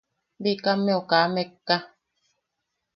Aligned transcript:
Bikammeu 0.43 1.01
kaa 1.09 1.25
mekka. 1.33 1.75